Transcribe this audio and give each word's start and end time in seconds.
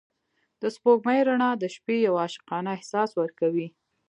د 0.61 0.63
سپوږمۍ 0.75 1.19
رڼا 1.27 1.51
د 1.57 1.63
شپې 1.75 1.95
یو 2.07 2.13
عاشقانه 2.23 2.69
احساس 2.77 3.09
ورکوي. 3.21 3.67